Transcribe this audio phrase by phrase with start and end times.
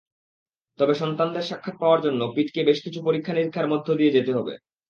[0.79, 4.53] তবে সন্তানদের সাক্ষাৎ পাওয়ার জন্য পিটকে বেশ কিছু পরীক্ষা-নিরীক্ষার মধ্য দিয়ে যেতে হবে।